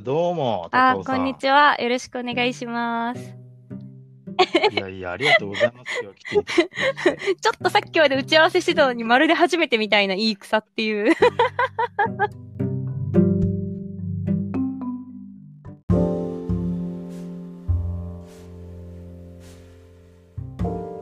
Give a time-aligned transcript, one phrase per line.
[0.00, 0.96] どうも、あ。
[1.04, 1.76] こんにちは。
[1.80, 3.36] よろしくお願いします。
[4.72, 6.00] いやいや、ありがとうございます
[7.40, 11.14] ちょっとさっきまで打ち合わせしてたのにまるで初めてみたいないい草っていう。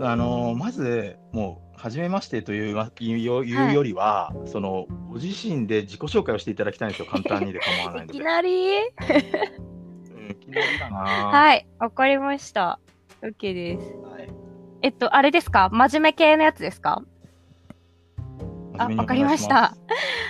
[0.01, 7.07] あのーまず、もう、初めましてというわ言うよ言うよりは、その、ご自身で自己紹介をしていただきたいんですよ。
[7.11, 8.12] 簡単にで構わないいので。
[8.19, 8.69] きなり？
[8.79, 10.98] うん、いきなりだな。
[10.98, 11.67] はい。
[11.79, 12.79] わかりました。
[13.23, 13.93] OK です。
[14.11, 14.29] はい。
[14.83, 15.71] えっと、あれですか？
[15.73, 17.03] 真面目系のやつですか？
[18.79, 19.77] あわかりました。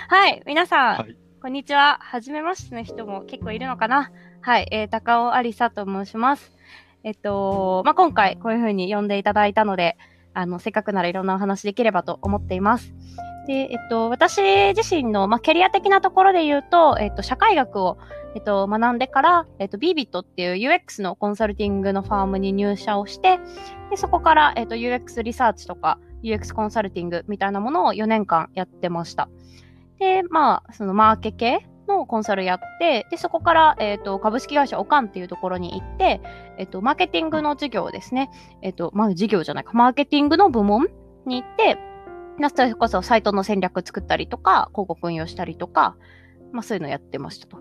[0.07, 0.41] はい。
[0.45, 1.15] 皆さん、はい。
[1.41, 1.99] こんにちは。
[2.01, 4.11] はじめましての人も結構いるのかな？
[4.41, 4.67] はい。
[4.71, 6.51] えー、高尾ありさと申します。
[7.03, 9.97] えっと、まあ、今回こういう風に呼んでいただいたので、
[10.33, 12.93] あの、せっかくならいろんなお話できればと思っています。
[13.47, 14.41] で、えっと、私
[14.75, 17.97] 自身の、まあ、キャリア的なところで言うと、えっと、社会学を、
[18.35, 23.39] えっと、学んでから、えっと、ビビットっていう UX のコンサルティングのファームに入社をして、
[23.89, 29.29] で、そこから、えっと、UX リサーチとか、UX コンサルティングみたいなものを4年間やってました。
[29.99, 36.21] で、まあ、そのマーケ系のコンサルやって、で、そこから、えっ、と、株式会社オカンっていうところに行って、
[36.57, 38.29] えっ、と、マーケティングの事業ですね。
[38.61, 40.87] えっ、と、まあ、事業じゃないか、マーケティングの部門
[41.25, 41.77] に行って、
[42.47, 45.97] それこそサイトの戦略作ったりとか、広告運用したりとか、
[46.53, 47.59] まあ、そういうのやってましたと。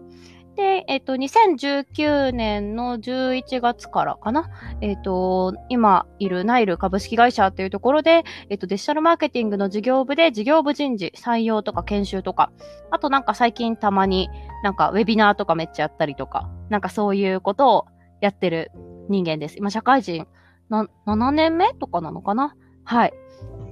[0.58, 4.50] で、えっ、と、2019年の11月からかな。
[4.80, 12.50] えっ、と、今いるナイル株式会社というところで、えっと、デジタルマーケティングの事業部で事業部人事、採用とか研修とか、
[12.90, 14.28] あとなんか最近たまに
[14.64, 17.86] なんかウェビナーとかめっちゃやったりとか、なんかそういうことを
[18.20, 18.72] やってる
[19.08, 19.58] 人間です。
[19.58, 20.26] 今社会人
[20.68, 22.56] な7年目とかなのかな？
[22.82, 23.12] はい。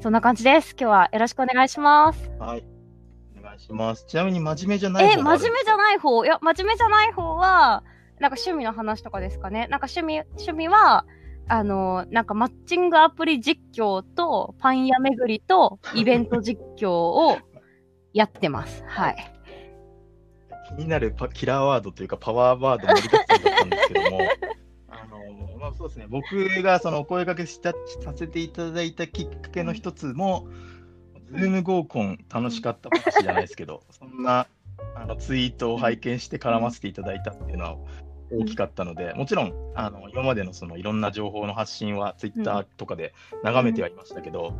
[0.01, 0.77] そんな感じです。
[0.79, 2.31] 今日はよろしくお願いします。
[2.39, 2.65] はい。
[3.39, 4.05] お願いします。
[4.07, 6.25] ちなみに真面目じゃないえ、真面目じゃない方？
[6.25, 7.83] いや、真面目じゃない方は、
[8.21, 9.67] なんか趣味の話とかですかね？
[9.69, 11.07] なんか趣味、趣味は、
[11.49, 17.39] あの、なんかマッチングアプリ実況とパン屋巡りとイベント実況を
[18.13, 18.85] やってます。
[18.87, 19.33] はい。
[20.69, 24.23] 気になるパキラーワードというかパワーワード盛りだったんですけども、あ
[25.75, 27.73] そうですね、僕がそのお声掛けした
[28.03, 30.49] させていただいたきっかけの一つも、
[31.31, 34.47] ズーム合コン楽しかった話じゃないですけど、 そんな
[34.95, 37.77] あのツイートを拝見して絡ませていただいたっていうのは
[38.31, 44.59] 大きかったので、もちろんあの今までのそのいろんな情報の発信はツイッターとかで眺めてはいましたけど、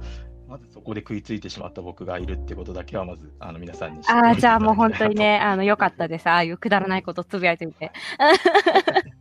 [0.49, 6.29] まずそこで食いついてしまった僕がいるってことだけはまずあの皆さんにああ、じゃあもう本当にね、あの、よかったです。
[6.29, 7.91] ああいうくだらないことつぶやいてみて。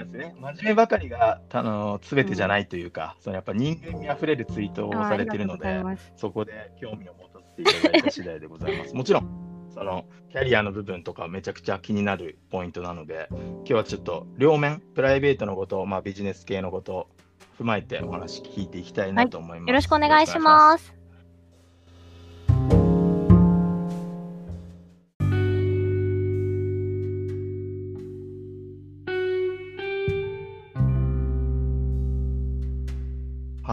[0.00, 0.34] ですね。
[0.40, 5.82] 真面目ばかりが、あの、すべてじゃないというか、そのやっぱ人間味あふれるツイートをされているので
[6.16, 8.94] そこで興味を持たせていただいた次第でございます。
[8.94, 17.06] もちろん、そのキャリアの部分とかめちゃくちゃ気になるポイントなので、今日はちょっと両面、プライベートのこと、まあ、ビジネス系のことを
[17.58, 19.68] 踏まえてお話聞いていきたいなと思います。
[19.68, 20.99] よろしくお願いします。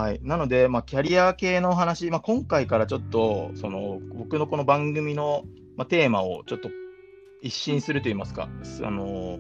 [0.08, 5.44] はい、なので、まあ、キャリア系の話、まあ、今回からちょっとその僕のこの番組の、
[5.76, 6.70] まあ、テーマをちょっと
[7.42, 8.48] 一新するといいますか、
[8.84, 9.38] あの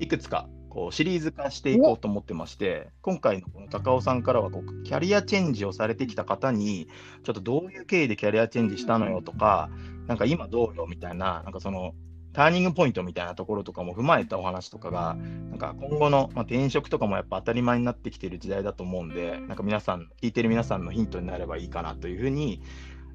[0.00, 6.88] いくつかこうシリーズ化していこうと思ってまして、今回のこの高尾さんからはこうキャリアチェンジをされてきた方に、
[7.22, 9.70] ちょっとどういう経緯でキャリアチェンジしたのよとか、
[10.08, 11.92] なんか今どうよみたいな、なんかその
[12.32, 15.16] ターニングポイントみたいなところとかも踏まえたお話とかが、
[15.50, 22.62] なんか今後の、まあ、転職とかもやっぱ当たり前になってきてる時代だと思うんで、なんか皆さん、聞いてる皆さんのヒントになればいいかなというふうに、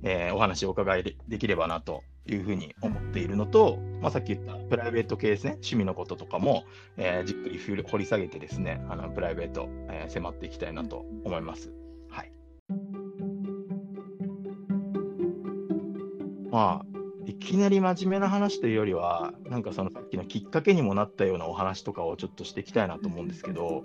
[0.03, 6.65] えーお話をお伺いできればなというふうに思っているのと、まあ、さっき言ったプライベート系ですね、趣味のこととかも、
[6.97, 11.71] えーじっくり掘り下げてですね、あのプライベート、えー迫っていきたいなと思います。
[12.09, 12.31] はい。
[16.51, 16.96] まあ、
[17.27, 23.83] いきなり真面目な話というよりは、なんかそのさっきのきっかけにもなったようなお話とかをちょっとしていきたいなと思うんですけど、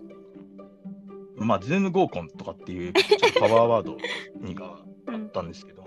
[1.34, 2.92] まあ、ズーム合コンとかっていう
[3.40, 3.96] パワーワード
[4.40, 4.76] にが
[5.08, 5.82] あったんですけど、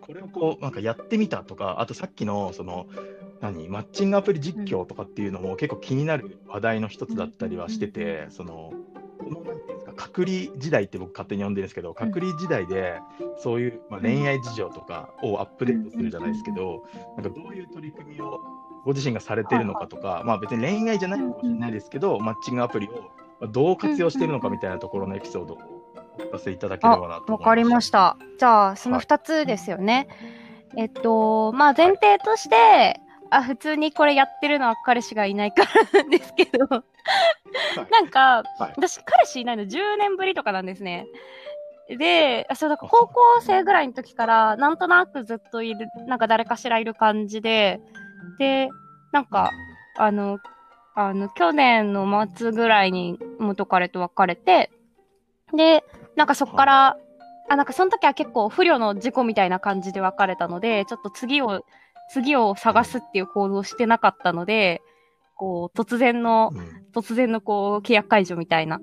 [0.00, 2.86] これをこう、なんかやってみたとか、あとさっきの、その、
[3.40, 8.72] 何、マッチングアプリ実況とかっていうのも結構気になる話題の一つだったりはしてて、その、
[9.98, 13.00] 隔離時代って僕勝手に呼んでるんですけど、隔離時代で、
[13.36, 16.84] そういう、まあ、恋愛事情とかをアップデートするじゃないですけど、
[17.16, 18.40] なんかどういう取り組みを
[18.84, 25.58] ご自身がされてるのかとか、まあ別に恋愛じゃないかもしれないですけど、マッチングアプリをどう活用しているのかみたいなところのエピソードを
[26.18, 27.90] お聞かせいただけれあ、ばなと思いわかりまし。
[27.90, 28.16] た。
[28.38, 29.04] じゃあ、そのはい。
[29.04, 30.06] 2つですよね。
[30.76, 36.66] えっと、まあ、前提として、あ、普通にこれやってるのは彼氏がいないからなんですけど、
[37.90, 38.72] なんか、はい。
[38.76, 39.64] 私彼氏いないの。
[39.64, 41.06] 10年ぶりとかなんですね。
[41.96, 47.80] で、あそう、だから高校生ぐらいの時から、なんとなくずっといる、なんか誰かしらいる感じで、
[48.38, 48.68] で、
[49.12, 49.52] なんか、
[49.96, 50.38] あの、
[50.94, 54.70] あの、去年の末ぐらいに元彼と別れて、
[55.56, 55.84] で、
[56.16, 56.96] なんかそっから、
[57.48, 61.64] あ、なんかその時は結構不慮の事故みたいな感じで別れたので、ちょっと次を、
[62.10, 64.82] 次を探すっていう行動をしてなかったので、
[65.36, 68.80] こう、突然の、うん突然のこう、契約解除みたいな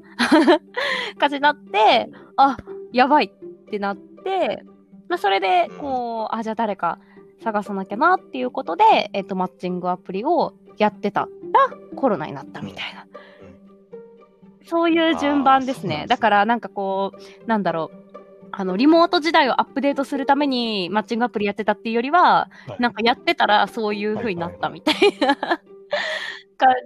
[1.20, 2.56] 感じになって、あ、
[2.94, 4.64] やばいってなって、
[5.10, 7.00] まあ、それで、こう、あ、じゃあ誰か
[7.44, 11.28] 探さなきゃなっていうことで、えっ、と、マッチングアプリをやってたら、
[11.96, 13.06] コロナになったみたいな。
[14.64, 15.96] そういう順番ですね。
[15.96, 18.06] すねだから、なんかこう、なんだろう。
[18.58, 25.60] あの、リモート時代をアップデートするためにマッチングアプリやってたっていうよりは、はいなんかやってたらそういう風になったみたいな感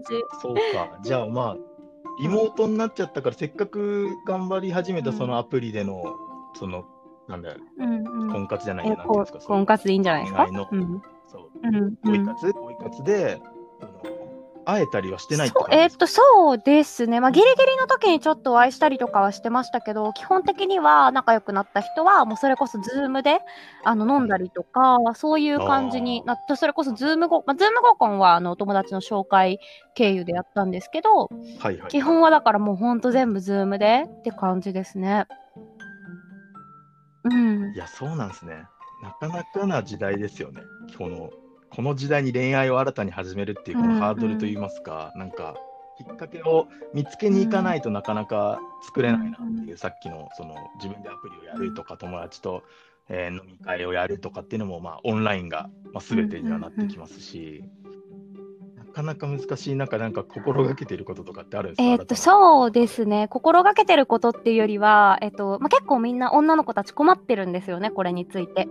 [0.07, 0.15] じ。
[0.41, 0.99] そうか。
[1.03, 1.57] じゃあまあ、
[2.21, 6.03] リモートになっちゃったから、せっかく頑張り始めたそのアプリでの、
[6.55, 6.85] その、
[7.27, 8.31] なんだよ、うんうん。
[8.31, 10.47] 婚活じゃないや、なんていうんこですか、婚活でいいんじゃないですか？
[10.47, 11.01] 恋愛のうん。
[11.27, 11.95] そう、うん。
[12.03, 12.53] 恋活？
[12.53, 13.39] 恋活で、
[14.71, 17.19] 会えたりはしてないってえーっと、そうですね。
[17.19, 23.39] まあ、ギリギリの時にちょっとお会いしたりとかはしてましたけど、基本的には仲良くなった人は、もうそれこそズームで、
[23.83, 29.59] あの、飲んだりとか、そういう感じになって、それこそズームご、まあ、ズーム合コンは、あの、お友達の紹介
[29.95, 31.29] 経由でやったんですけど、
[31.59, 31.89] はいはい。
[31.89, 35.25] 基本はだからもうほんと全部ズームでって感じですね。
[37.23, 37.77] うんい。
[37.77, 38.65] や、そうなんですね。
[39.01, 40.61] なかなかな時代ですよね。
[40.97, 41.29] この、
[41.69, 43.95] この時代に恋愛を新たに始めるっていうこうんうん。
[43.99, 45.55] のハードルといいますか、なんか、
[45.97, 52.63] きっかけを見つけに行かないとなかなか作れないなっていう、さっきの、その、自分でアプリをやるとか、友達と、
[53.09, 57.78] えー飲み会をやるとかっていうのも、まあ、オンラインが、まあ、全てにはなってきますし、な
[58.99, 61.83] かなか難しい中、なんか心がけていることとかってあるんですか？
[61.83, 63.27] えーっと、そうですね。
[63.29, 68.67] 心がけてることっていうよりは、えっと、まあ、結構みんな女の子たち困ってるんですよね、これについて。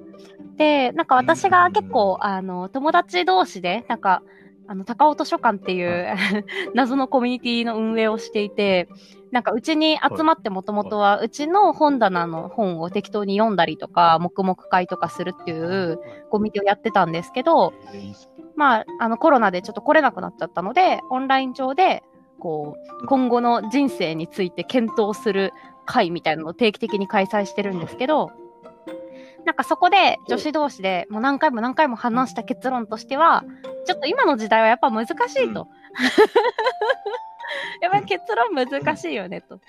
[0.57, 4.23] で、なんか私が結構、あの、友達同士で、なんか、
[4.71, 6.15] あの、高尾図書館っていう、
[6.75, 8.89] 謎のコミュニティの運営をしていて、
[9.31, 15.99] なんかうちに集まってもともとは、うちの本棚の本を適当に読んだりとか、黙々会とかするっていう
[16.31, 17.73] コミュニティをやってたんですけど、
[18.59, 22.03] まあ、あのコロナでちょっと来れなくなっちゃったので、オンライン上で、
[22.41, 25.53] こう、今後の人生について検討する
[25.87, 28.33] 会みたいなのを定期的に開催してるんですけど、
[29.45, 33.45] なんかそこで女子同士でもう何回も何回も話した結論としては、
[33.87, 35.69] ちょっと今の時代はやっぱ難しいと。
[37.81, 39.61] やっぱり結論難しいよねと。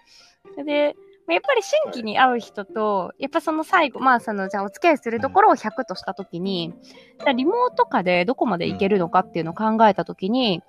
[0.66, 6.74] で、まあやっぱり新規に会う人と、やっぱその最後、まあその、じゃあお付き合いするところを100としたときに、
[7.20, 10.64] じゃあリモート化でどこまでいけるのかっていうのを考えたときに、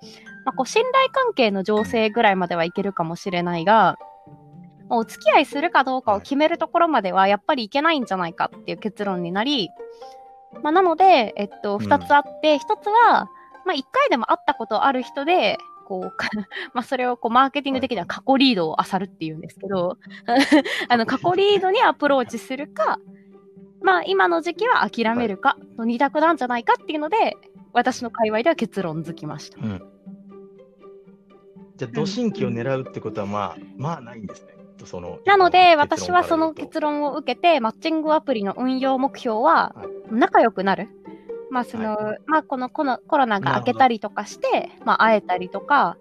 [0.45, 3.97] まあこう信頼関係の情勢ぐらいまではいけるかもしれないが、
[4.89, 9.69] まあお付き合いするかどうかを決めるところまではやっぱりいけないんじゃないかっていう結論になり、
[10.63, 13.29] まあなので、えっと、うん二つあって、一つは、
[13.65, 15.57] まあ一回でも会ったことある人で、
[15.91, 16.29] こう、か
[16.73, 19.97] まあそれをこうマーケティング的には過去リードを漁るっていうんですけど、
[20.87, 22.97] あの過去リードにアプローチするか、
[23.81, 27.35] まあ今の時期は諦めるかの二択なんじゃないかっていうので、
[27.73, 29.57] 私の界隈では結論づきました。
[29.61, 29.83] うん。
[31.75, 34.53] じゃあ、土新規を狙うってことは、まあ、まあないんですね。
[34.85, 40.87] そのなので、私はその結論を受けて、マッチングアプリの運用目標ははい、仲良くなる。
[41.51, 45.97] まあ、その、まあ、このコロコロナが明けたりとかして、まあ、会えたりとか、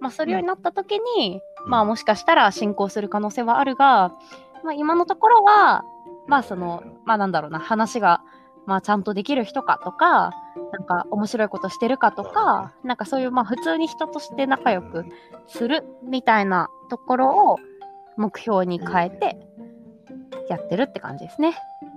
[0.00, 4.12] まあ、するようになった時に、まあ、もしかしたら進行する可能性はあるが、
[4.62, 5.84] まあ、今のところは、
[6.28, 8.22] まあ、その、まあ、なんだろうな、話が、
[8.64, 10.30] まあ、ちゃんとできる人かとか、
[10.72, 15.04] なんか、面白いことしてるかとか、なんかそういう、まあ、普通に人として仲良く
[15.48, 17.58] するみたいなところを
[18.16, 19.36] 目標に変えて
[20.48, 21.48] やってるって感じですね。
[21.50, 21.91] なるほど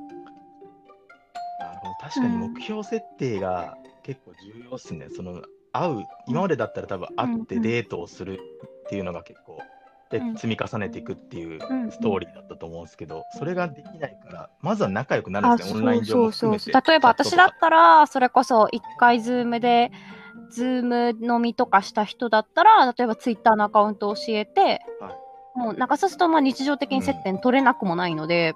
[2.05, 5.07] 確かに目標設定が結構重要っすね。
[5.15, 5.41] その
[5.73, 8.39] 会う、今までだったら多分会ってうんデートをする
[8.85, 9.59] っていうのが結構、
[10.11, 10.35] でうん。
[10.35, 16.71] 積み重ねていくっていううんストーリーだったと思うんですけど、それができないから、まずは仲良くなるんあですね、オンライン上も含めて。
[16.71, 19.91] 例えば私だったら、それこそ一回ズームで、
[20.51, 25.17] ズーム飲みとかした人だったら、例えばツイッターのアカウントを教えて、は
[25.55, 28.53] もうなんかそうするとまあ日常的に接点取れなくもないので、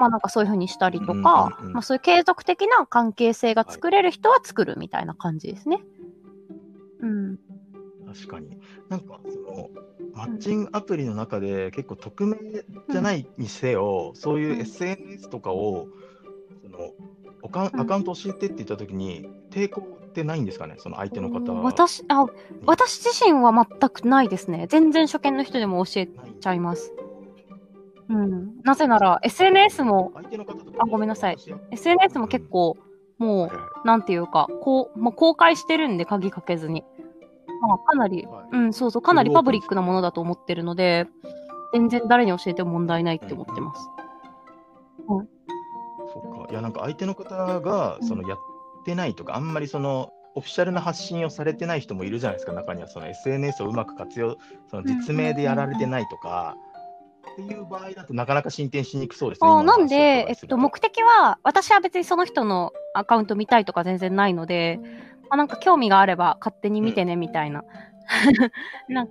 [0.00, 5.78] まあなんかそういう風にしたりとか、うんうんうんまあそういう継続的な関係性が作れる人は作るみたいな感じですね。
[7.00, 7.38] うん。
[8.06, 8.58] 確かに。
[8.88, 9.70] なんか、その、
[10.14, 12.36] マッチングアプリの中で結構匿名
[12.90, 15.86] じゃないにせよ、そういううん SNS とかを、
[16.62, 16.78] その、
[17.42, 21.60] おかんうんアカウント教えてって言ったときに、抵抗ってないんですかね、その相手の方は。
[21.62, 22.26] 私、あ、
[22.66, 24.66] 私自身は全くないですね。
[24.68, 26.08] 全然初見の人でも教え
[26.40, 26.92] ちゃいます。
[28.10, 28.60] うん。
[28.64, 30.12] なぜなら、SNS も、
[30.78, 31.36] あごめんなさい
[31.70, 32.76] SNS も結構、
[33.18, 36.84] もう、なんていうか、こう、まあ、公開してるんで、鍵かけずに。
[37.62, 41.06] まあ、かなり、はいうん、そうそう、かなりパブリックなものだと思ってるので、
[41.72, 43.88] 全然誰に教えても問題ないって思ってます。
[45.06, 45.16] そ
[46.18, 46.50] うか。
[46.50, 48.38] いや、なんか相手の方が、うんそのやっ
[48.84, 54.36] てないとか、あんまりその、オフィシャルな発信をされてない人もいるじゃないですか、中にはその SNS をうまく活用、
[54.70, 56.56] その実名でやられてないとか、
[57.32, 59.64] っていう場合だとなかなか進展しにくそうですね。
[59.64, 64.80] なんで、えっと、目的は、私は別にその人のアカウント見たいとか全然ないので、
[65.28, 67.62] まあ、なんか興味があれば勝手に見てね、みたいな。
[68.88, 69.08] なん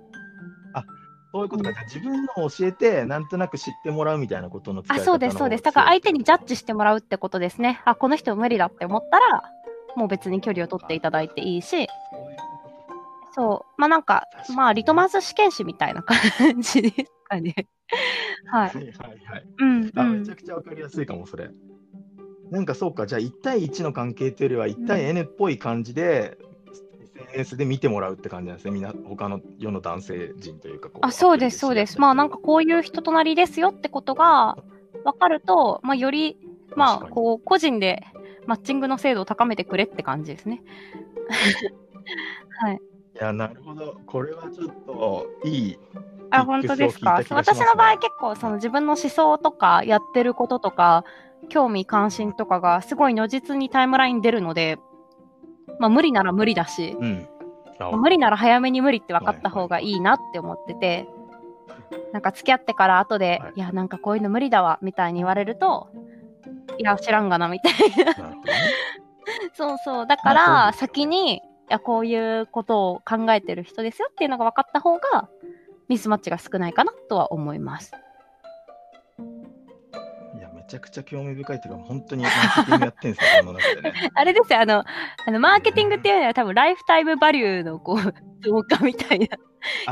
[1.32, 5.62] そういうことか、じゃあ自分のを教えて、なんとなく知ってもらうみたいなことのあ、方そうです、そうです。
[5.62, 7.80] だから相手にジャッジしてもらうってことですね。
[7.84, 9.44] あ、この人無理だって思ったら、
[9.96, 11.86] もう別に距離を取っていただいていいし、
[13.32, 13.80] そう。
[13.80, 16.18] まあなんか確か、にまあリトマス試験紙みたいな感
[16.60, 16.94] じです
[17.28, 17.54] かね。
[18.50, 18.70] はい。
[18.70, 19.46] はいはいはい。
[19.58, 20.36] うん、あ、うんめちゃ。
[20.36, 21.50] くちゃわかりやすいかも、それ。
[22.50, 26.36] なんかそうか、じゃあ1対1の関係というよりは1対 N っぽい感じで、
[27.30, 32.00] SNS で見てもらうって感じなんですね、みんな、他の世の男性陣というかこあ、そうです、そうです。
[32.00, 34.56] まあなんかこういう人となりですよってことが
[35.04, 36.36] 分かると、まあより、
[36.76, 38.02] まあこう、個人で
[38.46, 40.62] マッチングの精度を高めてくれって感じですね。
[42.60, 42.80] はい。
[43.20, 43.96] いや、なるほど。
[44.06, 45.78] これはちょっといい。
[46.30, 47.22] あ、本当ですか？
[47.22, 51.04] すね私の場合結構その自分の思想とかやってることとか、
[51.48, 54.78] 興味関心とかがすごい如実にタイムラインに出るので、
[55.78, 57.28] まあ無理なら無理だし、うん。
[57.98, 61.08] 無理なら早めに無理って分かった方がいいなって思ってて、
[62.12, 65.88] なんか付き合ってから後で、はいい、や、なんかこういうの無理だわ、みたいに言われると、
[66.78, 67.72] いや、知らんがな、みたい
[68.04, 68.12] な。
[68.12, 68.34] な。
[69.54, 70.06] そうそう。
[70.06, 75.28] だから、先に、いや、こういうことを考えてる人ですよっていうのが分かった方が、
[75.88, 77.92] ミスマッチが少ないかなとは思います。
[80.36, 84.10] いや、めちゃくちゃ興味深いというか、本当にマーケティングやってるんですよ、 この中でね。
[84.14, 84.84] あれですよ、あの、
[85.26, 89.26] あのマーケティングっていうのは多分ライフタイムバリューのこう、 増加みたいな。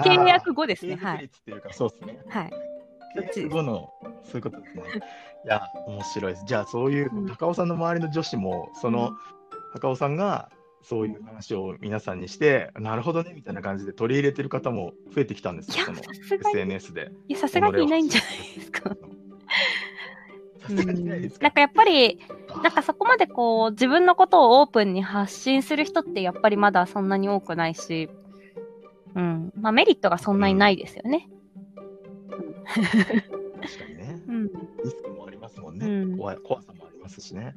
[0.02, 2.20] 契約後ですねはい率っていうか、そうですね。
[2.28, 2.50] はい。
[3.16, 3.92] 契約後の、
[4.24, 4.82] そういうことですね。
[5.44, 6.44] いや、面白いです。
[6.46, 9.16] じゃあ、そういううん、高尾さんの周りの女子も、そうのん、
[9.74, 10.50] 高尾さんが、
[10.82, 17.10] そういう話を皆さんにして、なるほどね、みたいな感じで取り入れてる方も増えてきたんですよ、その SNS で。
[17.28, 18.96] いや、さすがにいないんじゃないですか。
[21.40, 22.18] なんかやっぱり、
[22.62, 28.10] なんかそこまでこう、自分のことをオープンに発信する人ってやっぱりまだそんなに多くないし、
[29.14, 29.52] うん。
[29.56, 31.28] まあメリットがそんなにないですよね。
[32.66, 34.22] 確かにね。
[34.28, 34.46] うん。
[34.46, 34.50] リ
[34.90, 35.86] スクもありますもんね。
[35.86, 37.54] うん怖さもありますしね。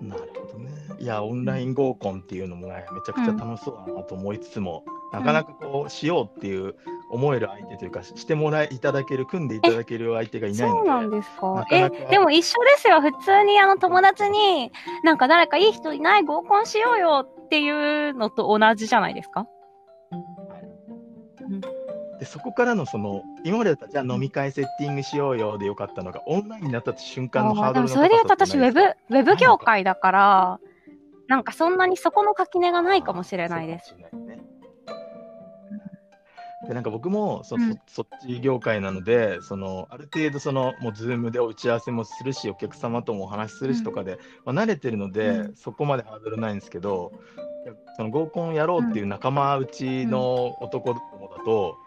[0.00, 0.70] なるほどね。
[0.98, 6.74] いや、オンライン合コンっていうのもね、めちゃくちゃ楽しそうだなと思いつつも、なかなかこう、しようっていう
[7.10, 11.16] 思える相手というか、ししてもらいいただける、組んでいただける相手がいないそうなんので。
[11.18, 11.52] ですか。
[11.54, 13.00] なかなかえ、でも一緒ですよ。
[13.02, 14.72] 普通にあの友達に、
[15.04, 17.70] なんか誰かいい人いない合コンしようよってい
[18.10, 19.46] うのと同じじゃないですか？
[22.20, 30.60] でそこからのその、今までだったら、じゃあ飲み会セッティングしようよでよかったのが、オンラインになった瞬間のハードルのあーでもそれで言うと私、ウェブ、ウェブ業界だから、
[31.28, 33.94] なんかそんなにそこの垣根がないかもしれないです。
[33.96, 34.42] ね。
[36.68, 37.72] でなんか僕もそ,、うん。
[37.72, 45.56] そそっち業界なのでそのある程度そのもうズームで打ち合わせもするしお客様ともお話しするしとかで、まあ、慣れてるので、うん。
[45.56, 47.12] そこまでハードルないんですけど
[47.96, 51.78] その合コンやろうっていう仲間内の男どもだと、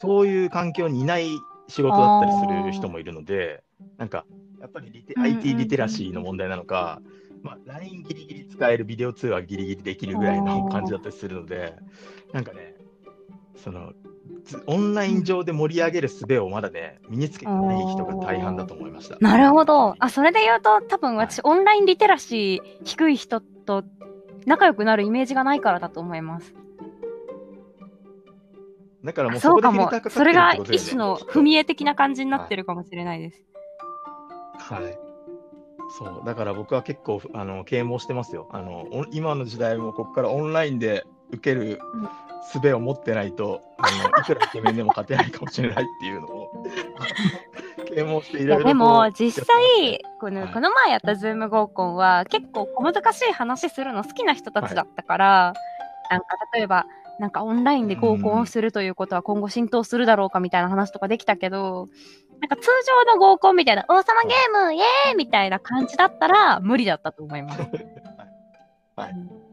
[0.00, 1.28] そういう環境にいない
[1.68, 3.62] 仕事だったりする人もいるので
[3.98, 4.24] なんか
[4.60, 7.00] やっぱりリテ、うんうんうん IT リテラシーの問題なのか、
[7.42, 11.74] まあ、LINE ギリギリ使えるビデオ通話ギリギリできるぐらいの感じだったりするので、
[12.32, 12.74] なんかね、
[13.56, 13.92] その、
[14.44, 19.16] ずオンライン上で盛り上げる術をまだね、身につけてない人が大半だと思いました。
[19.20, 19.94] なるほど。
[19.98, 23.84] あ、それで言うと、多分私、オンラインリテラシー低い人と
[24.46, 26.54] 仲良くなるイメージがないからだと思います。
[29.08, 30.00] だからもうそこでフィルターか。
[30.00, 33.42] かってるそれがってことだよね一種の踏み絵的な感じになってるかもしれないです。
[34.58, 34.98] はい。
[35.98, 38.50] そう、だから僕は結構、あの、啓蒙してますよ。
[38.52, 42.08] あの、お今の時代もここからオンラインで受けるうん
[42.52, 46.66] 術を持ってないと、あの、 いくらイケメンでも勝てないかもしれないっていうのを、
[47.88, 55.54] 啓蒙していろいろでも、実際、この、はいこの前やったズーム合コンは、結構小難しい話するの好きな人たちだったから、
[56.10, 56.86] なんか例えば、
[57.18, 61.88] なんかオンラインで合コンをするということは今後浸透するだろうかみたいな話とかできたけど、
[62.40, 62.68] なんか通
[63.06, 67.60] 常の合コンみたいな、王様ゲームイエーイみたいな感じだったら無理だったと思います。
[68.96, 69.48] はいうん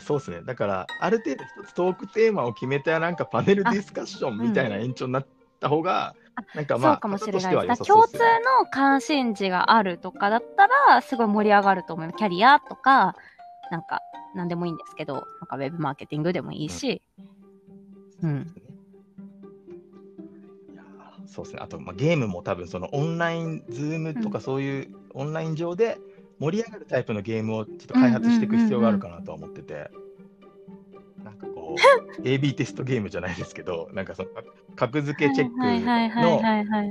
[0.00, 0.40] そうですね。
[0.42, 5.26] だから、ある程度一つトークテーマを決めたなんかパネルディスカッションみたいな延長になっ
[5.60, 6.14] た方が、
[6.54, 7.84] なんかまあ、そうかもしれないです。
[7.84, 12.16] 共通の関心事があるとかだったら、すごい盛り上がると思います。
[12.16, 13.14] キャリアとか、
[13.70, 14.00] なんか、
[14.34, 17.02] なんでもいいんですけど、なんかウェブマーケティングでもいいし、
[18.22, 18.46] うん。
[21.26, 21.62] そうですね。
[21.62, 25.98] あと、まあ、ゲームも多分そのオンライン、ズームとかそういうオンライン上で
[26.38, 29.90] 盛り上がるタイプのゲームをちょっと開発していく必要があるかなとは思ってて、
[31.24, 31.76] なんかこ
[32.18, 34.28] う、 AB テストゲームじゃないですけど、なんかその
[34.76, 36.42] 格付けチェックの。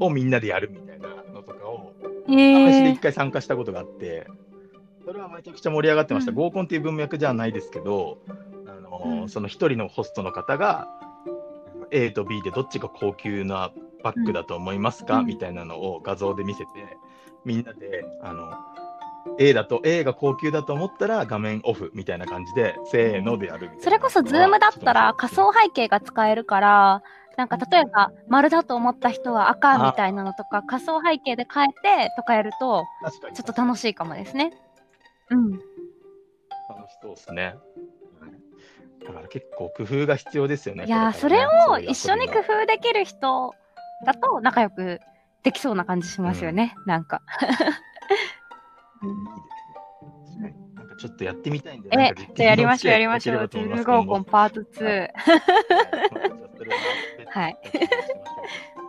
[0.01, 1.93] をみんなでやるみたいなのとかを、
[2.27, 4.27] えー試しで一、回参加したことがあって、
[5.05, 6.31] それはめちゃくちゃ盛り上がってました。
[6.31, 8.19] うん合コンっていう文脈じゃないですけど、
[8.67, 10.87] あのーうんその一人のホストの方が、
[11.91, 13.71] A と B でどっちが高級な
[14.03, 16.69] バッグだと思いますか、うんみたいなのを画像で見せて、
[17.45, 18.53] みんなで、あの、
[19.39, 23.69] A だと、A が高級だと思ったら画面オフみたいな感じで、せーのでやる。
[23.79, 27.03] それこそズームだったら仮想背景が使えるから、
[27.37, 32.83] なんか例えば丸だと思った人は赤みたいなのとか仮想背景で変えてとかやると
[33.33, 34.51] ちょっと楽しいかもですね。
[35.31, 35.51] うん。
[35.51, 35.61] 楽
[36.89, 37.55] しそうですね。
[39.05, 40.85] だから結構工夫が必要ですよね。
[40.85, 43.53] いやー、そこれを一緒に工夫できる人
[44.05, 44.99] だと仲良く
[45.43, 46.75] できそうな感じしますよね。
[46.85, 47.21] なんか。
[49.01, 50.55] うんいいですね。
[50.75, 51.89] なんかちょっとやってみたいんで。
[51.93, 53.47] えじゃあやりましょう、やりましょう。
[53.47, 54.83] ズーム合コンパート2。
[54.83, 55.11] はいはい。
[57.27, 57.57] はい。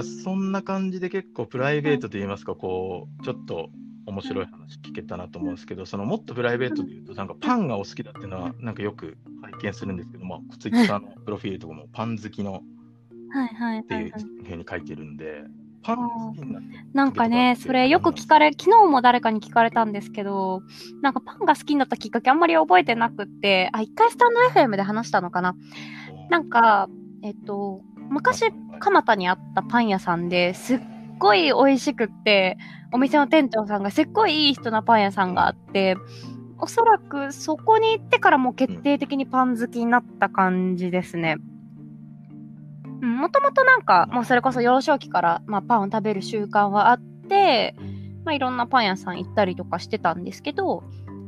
[0.00, 3.70] あ、そんな感じで結構プライベートといいますか、こう、ちょっと
[4.06, 12.62] 面白い話聞けたなと思うんですけど、そのもっとプライベートで言うと、なんかパンがお好きだっていうのは、なんかよく拝見するんですけど、まあ、ツイッターのプロフィールとかもパン好きの
[13.30, 14.12] はいはいっていう。
[14.46, 15.44] ふうに書いてるんで、
[15.82, 20.62] パン好きになってなんかね、それよく聞かれ、昨日も誰かに聞かれたんですけど、
[21.02, 25.54] なんかパンが好きになったきっかけあんまり覚えてなくって、あ、一回スタンド FM で話したのかな。
[26.30, 26.88] なんか、
[27.22, 30.80] えっと、昔、蒲田にあったパン屋さんですっ
[31.18, 32.56] ごい美味しくって、
[32.92, 35.96] お店の店長さんがすっごいいい人なパン屋さんがあって、
[36.58, 41.36] おそらくそこに行ってからも決定的にパン好きになった感じですね。
[43.00, 47.76] もともとなんか、もうそれこそ幼少期から、まあ、パンを食べる習慣はあって、
[48.24, 50.82] まあ、いろんなパン屋さん行ったりとかしてたんですけど、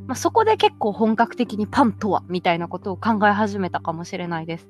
[0.07, 4.69] まあ、そこで結構本格的にパンとはみたいなことを考え始めたかもしれないです。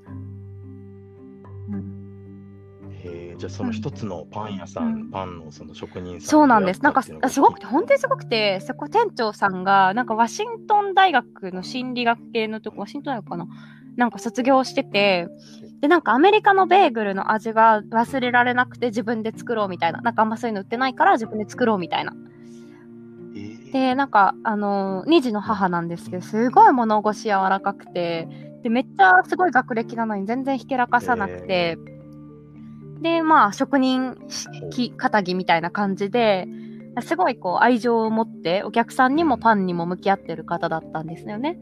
[3.41, 5.11] じゃあその一つのパン屋さん、うん。
[5.11, 6.83] パンのその職人さんそうなんです。
[6.83, 13.49] なんか、すごくて、本当にすごくて、そこ店長さんが、なんかワシントン大学の心理学系のとこ、ワシントン大学かな？
[13.97, 15.27] なんか卒業してて、
[15.81, 20.03] で、なんかアメリカのベーグルの味が忘れられなくて自分で作ろうみたいな。
[20.03, 22.13] なんかあんまそういうの売ってないから自分で作ろうみたいな。
[23.35, 23.73] えー。
[23.73, 28.29] で、なんか、あのー、2児の母なんですけど、すごい物腰柔らかくて、
[28.63, 31.79] で、めっちゃすごい学歴なのに全然ひけらかさなくて、
[33.01, 34.17] で、まあ、職人
[34.71, 36.47] き、肩着みたいな感じで、
[37.03, 41.59] すごいこう愛情を持ってお客さんにもパンにも向き合ってる方だったんですよね。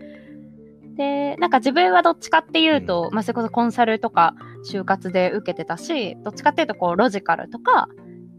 [0.96, 4.34] で、なんか自分はどっちかっていうと、うんまあそれこそコンサルとか
[4.68, 7.88] 就活で受けてたし、どっちかっていうとこうロジカルとか、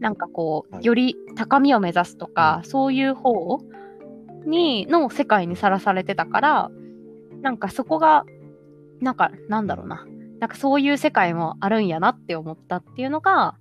[0.00, 3.60] なんかこう、はいより高みを目指すとか、うそういう方
[4.44, 6.70] に、の世界にさらされてたから、
[7.42, 8.24] なんかそこが、
[9.00, 10.06] なんか、なんだろうな。
[10.40, 13.54] なんかそういう世界もあるんやなって思ったっていうのが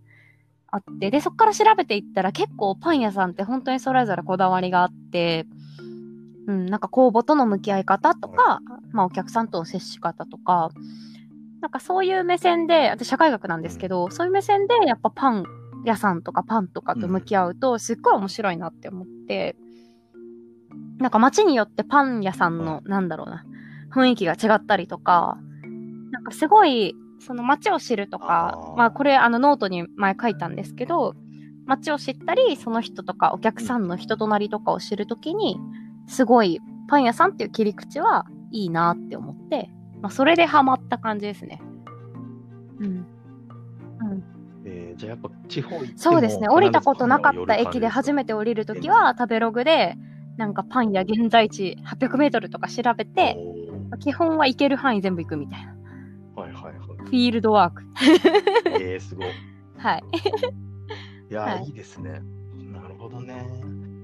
[0.67, 5.45] あって、で、そこから調べていったら結構パン屋さんって本当にそれぞれこだわりがあって、
[6.47, 8.61] うん、なんか酵母との向き合い方とか、
[8.91, 10.71] まあお客さんとの接し方とか、
[11.61, 15.43] なんかそういう目線で、私社会学なんですけど、そういう目線でやっぱパン
[15.85, 19.57] 屋さんとかパンとかと向き合うと、すっごい面白いなって思って、
[20.99, 23.45] なんか街によってパン屋さんの、なんだろうな、
[23.91, 25.37] 雰囲気が違ったりとか、
[26.11, 31.15] なんかすごい、その街を知るとかまあこれあのノートに前書いたんですけど、
[31.65, 35.59] 街を知ったり、その人とかお客さんの人となりとかを知るときに、
[36.07, 39.69] すごいパン屋さんっていう切り口はいいなって思って、
[40.01, 41.61] まあそれでハマった感じですね。
[42.79, 42.85] うん。
[42.85, 43.05] うん。
[44.65, 46.49] えーじゃあやっぱ地方行ってもそうですね。
[46.49, 49.95] 降りたことなかった駅でめ初めて降りるときは、食べログで、
[50.37, 53.35] なんかパン屋現在地800メートルとか調べて、
[53.89, 55.78] まあ基本は行ける範囲全部行くみたいな。
[56.63, 56.97] はいはいはい。
[56.97, 57.83] フィールドワーク。
[58.65, 59.27] えー、すごい。
[59.77, 60.03] はい。
[61.29, 62.21] いやー、はいい、いですね。
[62.71, 63.45] なるほどね。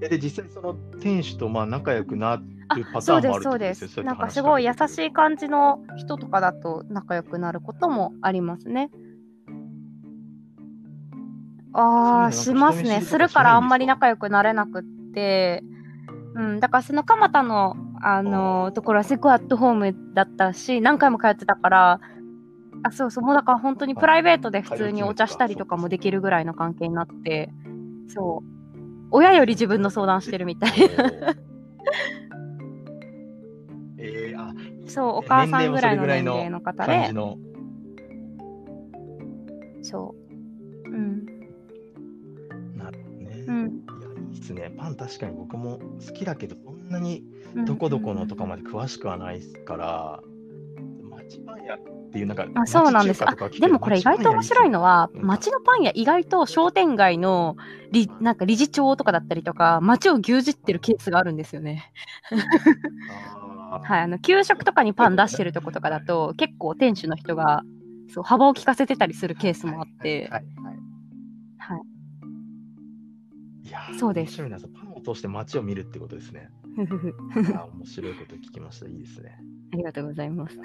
[0.01, 2.43] えで、実際その店主とまあ仲良くなる
[2.93, 3.85] パターンもあるそうです。
[3.85, 8.89] ってことですよなんかすごい優しい感じの人とかだと仲良くなることもありますね。
[11.73, 13.01] ああ、しますね。
[13.01, 15.63] するからあんまり仲良くなれなくって。
[16.35, 21.99] うん、だからその蒲田の、あのところはすごいアットホームだったし、何回も通ってたから、
[22.85, 27.49] あ、そうそう、もうだから本当にプライベートで普通にお茶したりとかもできるぐらいの関係になって、
[28.07, 28.49] そう。
[29.09, 30.71] 親より自分の相談してるみたい。
[33.97, 34.53] えー、あ、
[34.85, 37.11] そう、お母さんぐらいの年年齢の方で。
[39.81, 40.15] そ
[40.85, 40.89] う。
[40.89, 41.25] うん。
[42.77, 43.45] なるほどね。
[43.47, 43.55] うん。
[43.57, 44.71] いや、いいっすね。
[44.77, 47.23] パン確かに僕も好きだけど、そんなに
[47.55, 50.21] うんどこどこのとかまで詳しくはないから、
[51.29, 51.79] 町パン屋っ
[52.11, 57.55] ていうなんか、あそうなんです町中華とか聞くけどでもこれ意外と面白いのは、うん街のパン屋意外と商店街の
[57.91, 61.91] 理なんか理事長とかだったりとか、街を牛耳ってるケースがあるんですよね。
[63.81, 67.63] はい、あの給食とかにパン出してるとことかだと、結構店主の人が
[68.13, 70.43] そう幅を利かせてたりするケースもあって、はい
[71.57, 71.95] はい
[73.75, 74.59] やーそうです面白いな。
[74.59, 76.49] そうパンを通して街を見るってことですね。
[76.77, 76.87] 面
[77.85, 78.87] 白いこと聞きました。
[78.87, 79.37] いいですね。
[79.73, 80.57] ありがとうございます。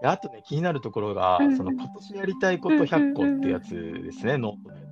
[0.00, 4.90] であとね、気になるところが、その今年やりたいこと100個ってやつですね、ノートのやつ。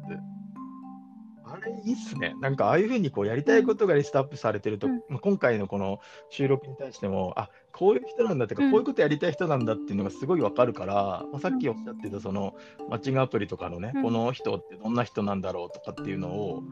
[1.51, 2.35] あれいいっすね。
[2.41, 12.55] なんかああいうふうにこうやりたいことがリストアップされてると、うんまあ、今回のこの収録に対しても、あこういう人なんだってか、うんこういうことやりたい人なんだっていうのがすごいわかるから、まあ、さっきおっしゃってたその
[12.91, 16.63] マッチングアプリとかのね、うんこの人ってどんな人なんだろうとかっていうのを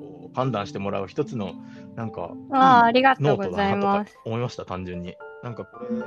[0.00, 1.54] こう判断してもらう一つの
[1.94, 4.18] なんかああ、りがとノうございートだなとかます。
[4.24, 5.14] 思いました、単純に。
[5.42, 6.04] なんかこれ、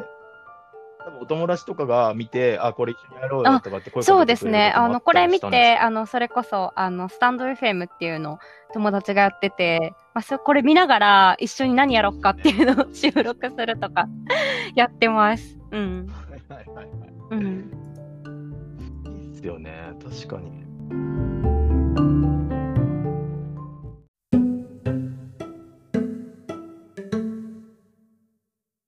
[1.21, 4.73] お友達とかが見て、あ、これ一緒にやろうよとかって声そうかけてくれですね。
[4.75, 8.39] あの、これ見て、あの、それこそ、あの、スタンド FM っていうのを
[8.73, 14.07] 友達がやってて、まあ、そこれ見ながら一緒に何やろうかっていうのを収録するとか
[14.75, 15.57] やってます。
[15.71, 16.07] うん。
[16.07, 16.87] はいはいはい
[17.31, 17.71] うん。
[19.21, 20.67] いいっすよね、確かに。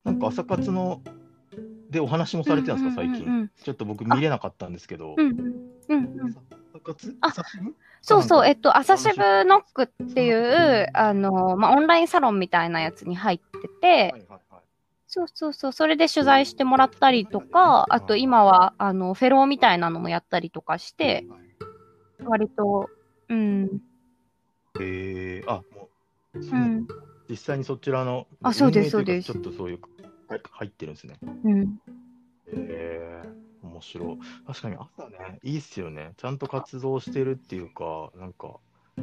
[0.04, 1.02] なんか朝活の
[1.90, 3.24] でお話もされてたんですか、最近。
[3.24, 5.16] うんうんうんうんちょっと僕見れなかったんですけど。
[5.18, 5.30] うん。
[5.90, 5.96] うん。
[5.96, 6.36] うん。
[6.74, 7.58] 朝活あ朝日
[8.02, 9.14] そうそう、えっと、朝渋
[9.46, 14.62] ノックっていう、あの、まあ、オンラインサロンみたいなやつに入ってて、はいはいはい。
[15.08, 21.26] そうそうそう、それで取材してもらったりとか、あと今は、あの、フェローみたいなのもやったりとかして、
[22.24, 22.90] 割と、
[23.28, 23.82] うん、
[24.80, 25.90] へえあ、も
[26.34, 26.88] う、うん、
[27.30, 29.34] 実際にそちらのあそうですそうです。
[29.34, 29.99] ちょっとそういうはい
[30.52, 31.18] 入ってるんですね。
[31.44, 31.62] うん。
[31.62, 33.24] へえ
[33.64, 34.18] 面白い。
[34.48, 36.14] 確かに朝ね、いいっすよね。
[36.18, 38.58] ちゃんと活動してるっていうか、なんか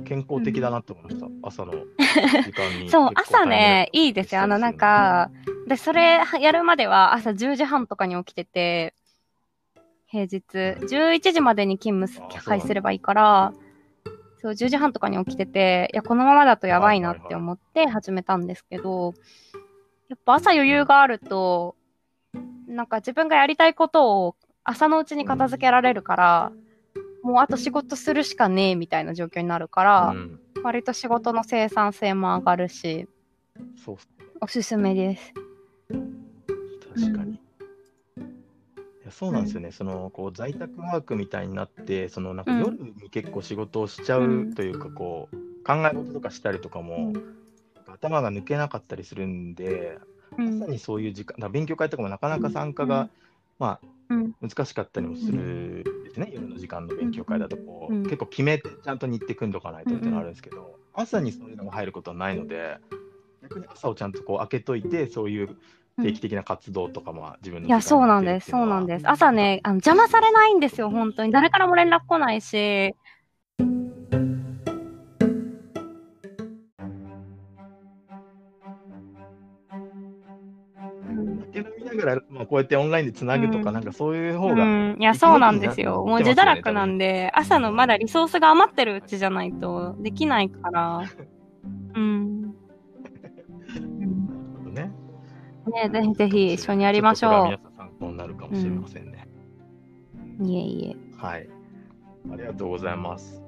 [0.05, 1.27] 健康的だなって思いました。
[1.43, 1.73] 朝の
[2.45, 2.91] 時間に。
[2.91, 4.43] そう、朝ね、いいですよ。
[4.43, 5.31] あの、なんか、
[5.67, 8.95] で、それやるまでは朝10時半とかに起きてて、
[10.07, 10.41] 平日、
[10.87, 13.53] 11時までに勤務開始すればいいから、
[14.41, 19.15] そう、10時半とかに起きてて、いや、このままだとやばいなって思って始めたんですけど、
[20.09, 21.75] やっぱ朝余裕があると、
[22.69, 26.53] なんか自分がやりたいことを朝のうちに片付けられるから、
[27.23, 33.09] もうあと仕事するしかねえみたいな状況になるから、うん、割と仕事の生産性も上がるし、
[33.85, 34.27] そうっすね。
[34.41, 35.35] おすすめです。
[36.95, 37.33] 確かに。
[37.33, 37.39] い
[39.05, 47.13] やそうなんですよね、そのこう在宅ワークみたいになって、そのなんかうん夜に結構仕事をしちゃううんというか、こう考え事とかしたりとかも、
[47.97, 49.99] 頭が抜けなかったりするんで、
[50.39, 50.59] うん。
[50.59, 53.09] まさにそういう時間、勉強会とかもなかなか参加が、
[53.59, 53.79] ま
[54.09, 62.79] うんあ、難しかったりもするですね、夜の時間の勉強会だとこう、うん結構決めて、ちゃんと日程組んどかないとっていうのがあるんですけど、朝にそういうのが入ることはないので、
[63.43, 65.57] 逆に朝をちゃんとこう開けといて、そういう
[66.03, 69.09] 定期的な活動とかも自分のいや、そうなんです、そうなんです。
[69.09, 71.33] 朝ね、あの邪魔されないんですよ、本当に。
[71.33, 72.95] 誰からも連絡来ないし。
[81.97, 86.05] 酒飲みながら、まあ、こうやってオンラインでつなぐとか、うんなんかそういう方うが、ん、いや、そうなんですよ。
[86.05, 91.03] もう自堕落ななんで、朝のまだリソースが余ってるうちじゃないとできないから。
[91.95, 92.43] うん。
[94.73, 94.91] ね、
[95.67, 99.27] ねぜひぜひ一緒にやりましょれは皆さん参考になるかもしれませんね。
[100.41, 100.47] う。
[100.47, 100.97] いえいえ。
[101.17, 101.49] はい。
[102.33, 103.43] ありがとうございます。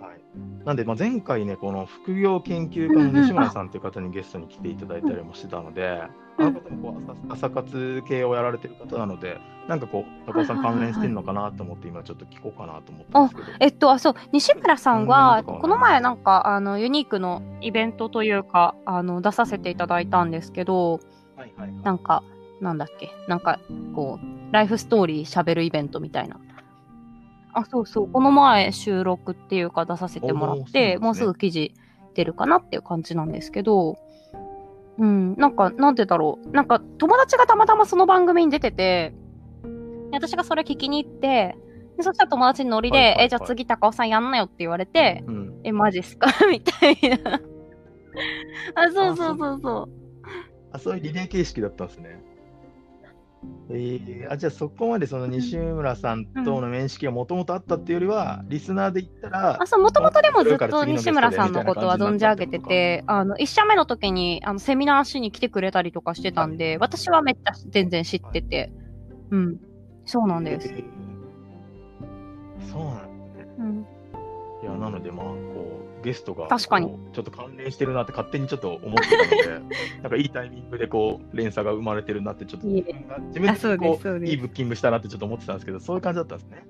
[0.00, 0.64] はい。
[0.64, 13.58] なんで、まあ、前回ね、この副業研究家の西村さんという方にゲストに来ていただいたりもしてたので、うんあの方もこう朝朝活系をやられてる方なので、なんかこう、高尾さん関連してるのかなと思って、今ちょっと聞こうかなと思ったんですけど。
[13.60, 21.00] えっと、あ、そう、西村さんは、うんこの前なんか、あの、ユニークのイベントというか、あの、出させていただいたんですけど、
[21.36, 21.82] はいはいはい。
[21.82, 22.22] なんか、
[22.60, 23.60] なんだっけ、なんか、
[23.94, 26.40] こう、ライフストーリー喋るイベントみたいな。
[27.52, 30.98] あ、そうそう、この前収録っていうか出させてもらって、うね。
[30.98, 31.74] もうすぐ記事
[32.14, 33.98] 出るかなっていう感じなんですけど、
[34.98, 36.50] うん、なんか、なんてだろう。
[36.50, 39.14] なんか、友達がたまたまその番組に出てて、
[40.10, 41.56] で私がそれ聞きに行って、
[41.96, 45.60] でそしたら友達にノリで、はいはいはいえ、じゃあ次高尾さんやんなよって言われて、うん。
[45.64, 46.28] え、マジっすか？
[46.50, 47.40] みたいな。
[48.74, 49.88] あ、そうそうそうそう。
[50.72, 52.21] あ、そういうリレー形式だったんですね。
[53.70, 68.72] えー、あじゃあそこまでその西村さんとの面識がもともとあったっていうよりは、リスナーで言ったらあ、、そう、もともとでもずっと西村さんのことは存じ上げてて、あの、一社目の時に、あの、セミナーしに来てくれたりとかしてたんで、私はめっちゃ全然知ってて、
[69.30, 69.56] うん。
[70.04, 70.68] そうなんです。
[70.68, 71.02] えー
[72.70, 73.54] そうなんですね。
[73.58, 73.86] うん。
[74.62, 75.32] いや、なのでまあ、こ
[75.80, 82.82] う、ゲストが、確かにちょっと関連してるなって勝手にちょっと思ってたので、 なんかいいタイミングでこう、連鎖が生まれてるなって、ちょっと自
[83.40, 86.66] 分でこう、いいブッキングしたなってちょっと思ってたんですけど、そういう感じだったんですね。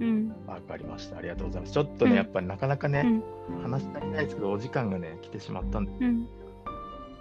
[0.00, 0.34] うん。
[0.46, 1.18] はい、わかりました。
[1.18, 1.72] ありがとうございます。
[1.72, 3.62] ちょっとね、うんやっぱりなかなかね、うん。
[3.62, 6.28] 話し足りないですけど、お時間がね、来てしまったんで、うん。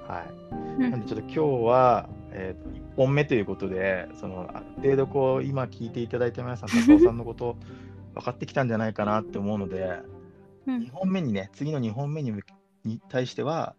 [0.07, 0.55] はい。
[0.77, 7.57] うんなんでちょっと今日は、えー、と1本目ということで、そのある程度こう今聞いていただいた皆さん、高尾さんのこと
[8.15, 9.99] 分かってきたんじゃないかなって思うので、
[10.67, 12.33] うん2本目にね、次の2本目に
[12.85, 13.75] に対しては、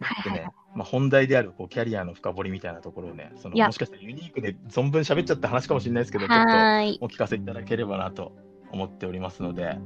[0.00, 6.44] もっとはいはいね、まあ、本題であるこうキャリアの深掘りみたいなところをね、そのもしかしたらユニークで存分喋っちゃった話かもしれないですけど、ちょっ。
[6.44, 6.50] と
[7.04, 8.32] お聞かせいただければなと
[8.70, 9.78] 思っておりますので。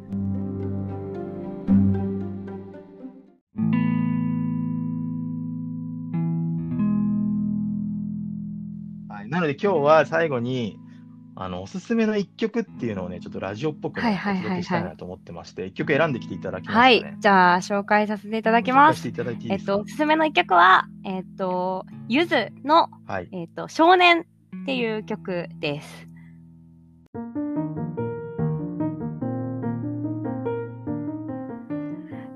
[9.08, 10.78] はい、なので今日は最後に
[11.36, 17.16] あのおすすめの一曲っていうのをね、ちょっとラジオっぽく、お届けしたいなと思ってまして、一曲選んできていただきましたはいね。。
[17.18, 19.06] じゃあ、紹介させていただきます。
[19.06, 23.28] えっと、おすすめの一曲は、えっと、ゆずの、はい。
[23.32, 24.26] えっと、少年
[24.62, 26.10] っていう曲です。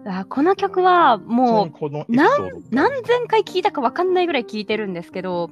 [0.06, 5.50] あこの曲はもうちなみにこのエピソードって何千回聞いたか分かんないぐらい聞いてるんですけど、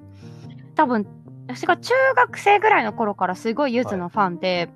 [0.74, 1.07] 多分、
[1.46, 4.70] 私が中学生ぐらいの頃からすごいゆずのファンで、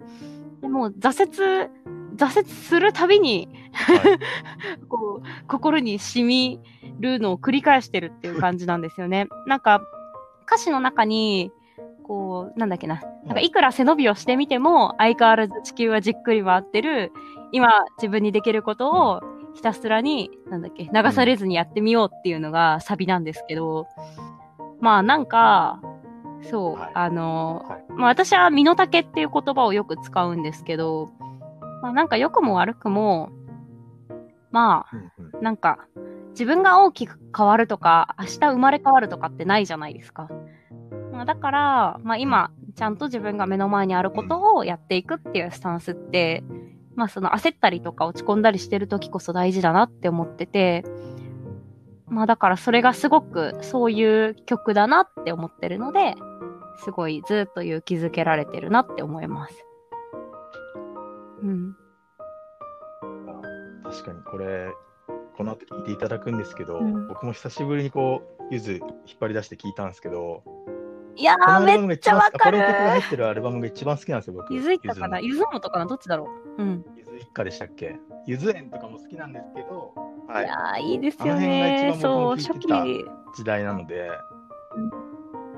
[0.61, 1.71] でもう挫折、
[2.17, 4.01] 挫折するたびに、はい。
[4.89, 6.61] こう、心に染み
[6.99, 9.29] るのを繰り返してるっていう感じなんですよね。
[9.47, 9.83] なんか、
[10.47, 11.53] 歌詞の中に、
[12.03, 17.13] こう、なんだっけな、なんかいくら背伸びをしてみても、相変わらず地球はじっくり回ってる、
[17.53, 19.21] 今自分にできることを
[19.55, 23.87] ひたすらに、なんだっけ、流されずにやってみようっていうのがサビなんですけど、
[24.81, 25.81] まあなんか、
[26.43, 26.91] そう、はい。
[26.95, 27.85] あの、はい。
[27.89, 31.11] まあ私は身の丈っていう言葉をよく使うんですけど、
[31.83, 33.31] まあなんか良くも悪くも、
[34.51, 35.43] まあ、うんうん。
[35.43, 35.87] なんか、
[36.31, 40.29] 自分が大きく変わるとか、明日生まれ変わるとかってないじゃないですか。
[41.13, 46.45] まあ、だから、まあ今、ちゃんと自分が目の前にあることをやっていくっていうスタンスって、
[46.95, 50.85] まあその焦ったりとか落ち込んだりしてる時こそ大事だなって思ってて、
[52.09, 56.15] まあだからそれがすごくそういう曲だなって思ってるので、
[56.85, 59.55] すごいずっと勇気づけられてるなって思います。
[61.43, 61.77] うん。
[63.85, 64.73] 確かにこれ、
[65.37, 68.83] この後聞いていただくんですけど、うん僕も久しぶりにこう、ゆず引っ
[69.21, 70.43] 張り出して聞いたんですけど、
[71.17, 74.55] いやめっちゃわかるこの曲が入ってるアルバムが一番好きなんですよ、僕。
[74.55, 75.19] ゆずいったかな？
[75.19, 75.87] ゆゆずもとかな？
[75.87, 76.63] どっちだろう？
[76.63, 76.83] うん。
[76.83, 77.99] ずゆず一家でしたっけ？
[78.27, 79.95] ゆず園とかも好きなんですけど、
[80.29, 81.93] はいい、やー、いいですよね。
[81.95, 82.69] 一そう、初期。
[83.37, 84.11] 時代なので、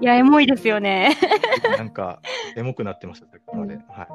[0.01, 1.17] いや、エモいですよね。
[1.77, 2.21] なんか、
[2.57, 3.75] エモくなってました、さっきまで。
[3.75, 4.09] うんはいはい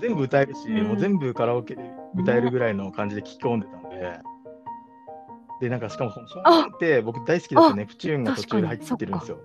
[0.00, 1.82] 全部歌えるし、うんもう全部カラオケで
[2.14, 4.18] 歌えるぐらいの感じで聴き込んでたので、
[5.60, 9.38] で、なんかしかも、この少年って僕大好きだったネプチューンが途中で入ってるんですよ。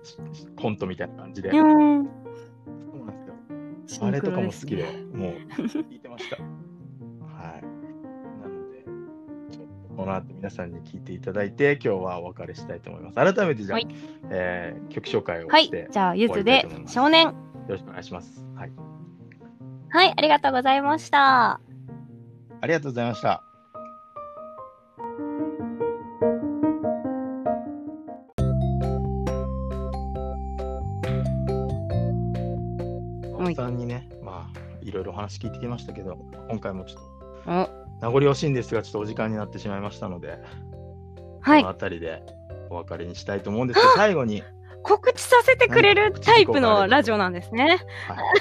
[0.56, 1.50] コントみたいな感じで。
[1.50, 2.10] そうなんで
[3.86, 4.06] すよ。
[4.06, 6.36] あれとかも好きで、もう聞いてました。
[7.42, 7.69] はい。
[10.00, 13.16] この後皆さんに聞いていただいて、今日はお別れしたいと思います。
[13.16, 13.86] 改めてじゃあ、はい
[14.30, 15.88] えー曲紹介をはいして、。
[15.92, 17.26] じゃあ、ゆずで少年。
[17.26, 17.34] よ
[17.68, 18.42] ろしくお願いします。
[18.54, 18.72] はい。
[19.90, 21.60] はい、ありがとうございました。
[22.62, 23.28] ありがとうございました。
[33.38, 36.16] はいさんにね、まあ、いろいろお話聞いてきましたけど、
[36.48, 37.02] 今回もちょっ
[37.44, 40.38] とお名残惜しいんですが、ちょっとお時間になってしまいましたので、
[41.40, 41.72] はいこの。
[41.72, 42.22] 辺りで
[42.70, 44.42] お別れにしたいと思うんですけど、最後に、
[44.82, 47.78] 告知させてくれるタイプのラジオなんですね。
[48.08, 48.40] はい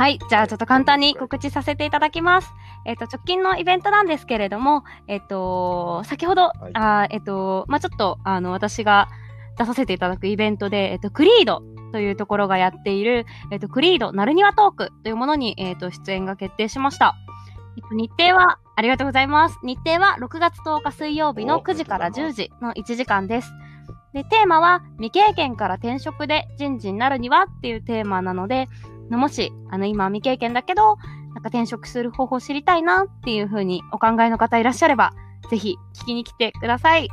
[0.00, 0.18] はい。
[0.30, 2.50] じゃあ、ちょっと簡単に告知させていただきます。
[2.86, 9.10] えっ、と、直近のイベントなんですけれども、えっ、と、先ほど、はいあーえっ、と、まあ、ちょっと、あの、私が
[9.60, 17.14] 出させていただくイベントで、えっ、と、クリードというところがやっている、えっ、と、クリードナルニワトークというものに、えっ、と、出演が決定しました。
[17.76, 19.58] えっと、日程は、ありがとうございます。
[19.62, 23.52] 日程は6月10日水曜日のお9時から10ありがとうござい時の1時間です。
[24.14, 28.66] で、テーマは、未経験から転職で人事になるにはっていうテーマなので、
[29.10, 30.96] もし、あの、今未経験だけど、
[31.34, 35.12] なんか転職する方法を知りたいなっていうふうにお考えの方いらっしゃれば、
[35.50, 37.08] ぜひ聞きに来てください。